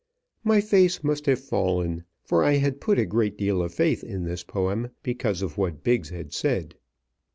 My 0.43 0.61
face 0.61 1.03
must 1.03 1.27
have 1.27 1.37
fallen; 1.39 2.05
for 2.23 2.43
I 2.43 2.53
had 2.53 2.81
put 2.81 2.97
a 2.97 3.05
great 3.05 3.37
deal 3.37 3.61
of 3.61 3.71
faith 3.75 4.03
in 4.03 4.23
this 4.23 4.43
poem, 4.43 4.89
because 5.03 5.43
of 5.43 5.59
what 5.59 5.83
Biggs 5.83 6.09
had 6.09 6.33
said. 6.33 6.73